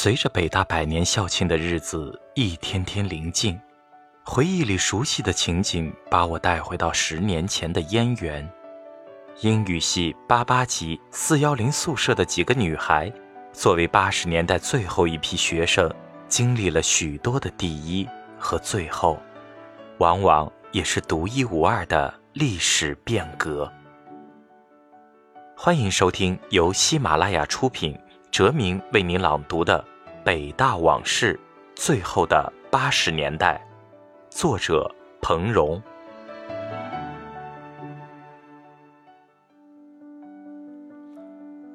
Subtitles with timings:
[0.00, 3.60] 随着北大百年校庆的日子一天天临近，
[4.24, 8.48] 回忆里熟悉的情景把我带回到十年前的燕园。
[9.40, 13.12] 英语系八八级四幺零宿舍的几个女孩，
[13.52, 15.92] 作为八十年代最后一批学生，
[16.28, 18.08] 经历了许多的第一
[18.38, 19.20] 和最后，
[19.98, 23.68] 往往也是独一无二的历史变革。
[25.56, 27.98] 欢迎收听由喜马拉雅出品。
[28.30, 29.82] 哲明为您朗读的
[30.28, 31.40] 《北大往事：
[31.74, 33.66] 最后的八十年代》，
[34.36, 35.82] 作者彭荣。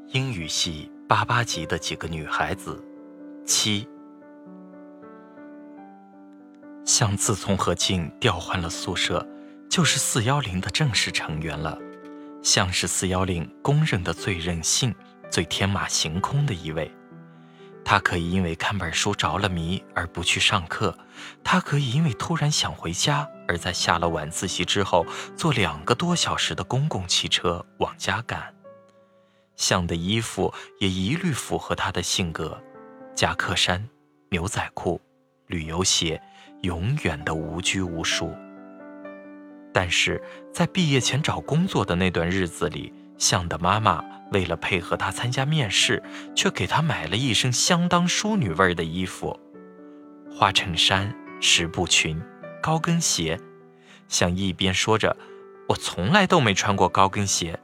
[0.10, 2.80] 英语系八八级的几个女孩子，
[3.44, 3.88] 七，
[6.86, 9.28] 像自从和静调换了宿舍，
[9.68, 11.76] 就是四幺零的正式成员了，
[12.44, 14.94] 像是四幺零公认的最任性。
[15.32, 16.92] 最天马行空的一位，
[17.94, 20.98] 他可以因为看本书着了迷而不去上课，
[21.44, 25.06] 他可以因为突然想回家而在下了晚自习之后
[25.38, 28.52] 坐两个多小时的公共汽车往家赶。
[29.56, 32.60] 像的衣服也一律符合他的性格：
[33.14, 33.88] 夹克衫、
[34.32, 35.00] 牛仔裤、
[35.46, 36.20] 旅游鞋，
[36.64, 38.34] 永远的无拘无束。
[39.72, 40.20] 但是
[40.52, 44.04] 在毕业前找工作的那段日子里，向的妈妈。
[44.32, 46.02] 为了配合他参加面试，
[46.36, 49.40] 却给他买了一身相当淑女味的衣服：
[50.32, 52.20] 花衬衫、十步裙、
[52.60, 53.40] 高跟鞋。
[54.08, 55.16] 像一边说着
[55.70, 57.60] “我从来都没穿过高跟鞋”，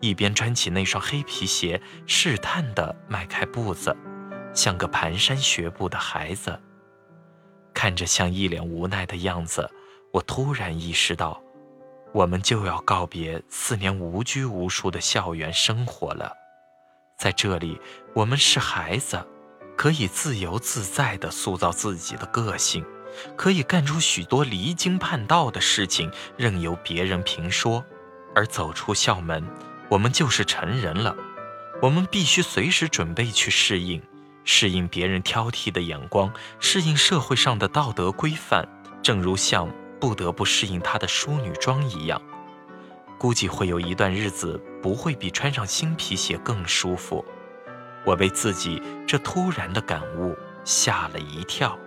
[0.00, 3.96] 一边穿起那双黑皮鞋，试探地迈开步子，
[4.54, 6.60] 像个蹒跚学步的孩子。
[7.74, 9.68] 看着像一脸无奈的样子，
[10.12, 11.42] 我突然意识到。
[12.12, 16.32] 我们就要告别四年无拘无束的校园生活了，
[17.18, 17.80] 在这里，
[18.14, 19.24] 我们是孩子，
[19.76, 22.84] 可以自由自在地塑造自己的个性，
[23.36, 27.84] 可以干出许多离经叛道的事情，任由别人评说。
[28.34, 29.44] 而走出校门，
[29.88, 31.16] 我们就是成人了，
[31.82, 34.00] 我们必须随时准备去适应，
[34.44, 38.66] 适应别人挑剔的眼光，适应社会上的道德规范，
[39.02, 39.68] 正如像。
[40.00, 42.20] 不得不适应她的淑女装一样，
[43.18, 47.24] 估计会有一段日子不会比穿上新皮鞋更舒服。
[48.04, 51.78] 我为自己这突然的感悟吓了一跳。